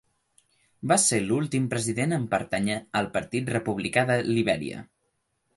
Va 0.91 0.95
ser 1.03 1.19
l'últim 1.25 1.67
president 1.75 2.17
en 2.19 2.25
pertànyer 2.33 2.79
al 3.03 3.13
Partit 3.19 3.55
Republicà 3.57 4.09
de 4.15 4.21
Libèria. 4.35 4.83